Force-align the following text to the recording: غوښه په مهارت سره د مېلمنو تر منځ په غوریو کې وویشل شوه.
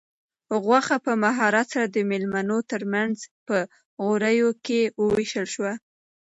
غوښه 0.63 0.97
په 1.05 1.11
مهارت 1.23 1.67
سره 1.73 1.85
د 1.95 1.97
مېلمنو 2.09 2.57
تر 2.71 2.81
منځ 2.93 3.15
په 3.47 3.57
غوریو 4.03 4.49
کې 4.65 4.81
وویشل 5.01 5.45
شوه. 5.53 5.73